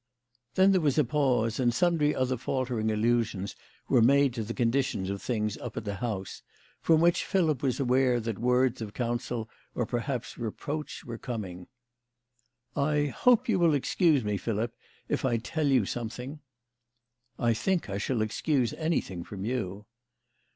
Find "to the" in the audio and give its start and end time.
4.33-4.55